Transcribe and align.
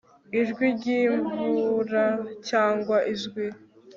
Ijwi 0.39 0.65
ryimvura 0.77 2.05
cyangwa 2.49 2.97
ijwi 3.13 3.45